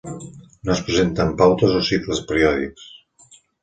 No 0.69 0.73
es 0.77 0.81
presenten 0.87 1.35
pautes 1.43 1.79
o 1.83 1.85
cicles 1.93 2.25
periòdics. 2.33 2.93